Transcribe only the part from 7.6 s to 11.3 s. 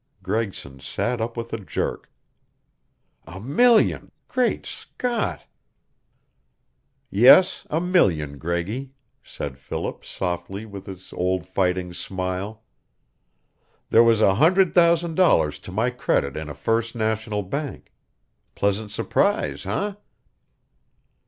a million, Greggy," said Philip, softly, with his